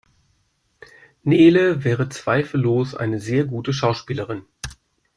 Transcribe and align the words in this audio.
Nele 1.21 1.83
wäre 1.83 2.09
zweifellos 2.09 2.95
eine 2.95 3.19
sehr 3.19 3.45
gute 3.45 3.71
Schauspielerin. 3.71 4.43